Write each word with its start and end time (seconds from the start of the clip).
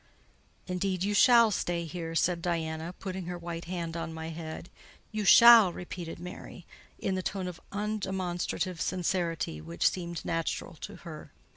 "Indeed 0.65 1.03
you 1.03 1.13
shall 1.13 1.51
stay 1.51 1.85
here," 1.85 2.15
said 2.15 2.41
Diana, 2.41 2.91
putting 2.97 3.25
her 3.27 3.37
white 3.37 3.65
hand 3.65 3.95
on 3.95 4.11
my 4.11 4.29
head. 4.29 4.67
"You 5.11 5.25
shall," 5.25 5.71
repeated 5.71 6.17
Mary, 6.19 6.65
in 6.97 7.13
the 7.13 7.21
tone 7.21 7.47
of 7.47 7.61
undemonstrative 7.71 8.81
sincerity 8.81 9.61
which 9.61 9.87
seemed 9.87 10.25
natural 10.25 10.73
to 10.81 10.95
her. 11.05 11.31